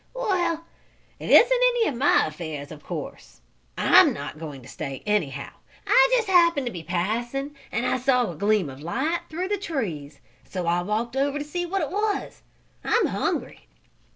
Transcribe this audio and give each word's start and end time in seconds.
"Well, 0.15 0.65
it 1.19 1.29
isn't 1.29 1.61
any 1.69 1.87
of 1.87 1.93
my 1.93 2.25
affairs, 2.25 2.71
of 2.71 2.83
course. 2.83 3.41
I'm 3.77 4.13
not 4.13 4.39
going 4.39 4.63
to 4.63 4.67
stay, 4.67 5.03
anyhow. 5.05 5.51
I 5.85 6.09
just 6.15 6.27
happened 6.27 6.65
to 6.65 6.71
be 6.71 6.81
passing 6.81 7.55
and 7.71 7.85
I 7.85 7.99
saw 7.99 8.31
a 8.31 8.35
gleam 8.35 8.67
of 8.67 8.81
light 8.81 9.19
through 9.29 9.49
the 9.49 9.57
trees, 9.59 10.19
so 10.43 10.65
I 10.65 10.81
walked 10.81 11.15
over 11.15 11.37
to 11.37 11.45
see 11.45 11.67
what 11.67 11.83
it 11.83 11.91
was. 11.91 12.41
I'm 12.83 13.05
hungry!" 13.05 13.67